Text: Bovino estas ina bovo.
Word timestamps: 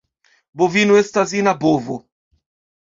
Bovino 0.61 0.97
estas 1.03 1.37
ina 1.43 1.55
bovo. 1.63 2.01